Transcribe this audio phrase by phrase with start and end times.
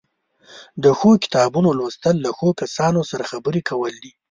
[0.83, 4.11] د ښو کتابونو لوستل له ښو کسانو سره خبرې کول دي.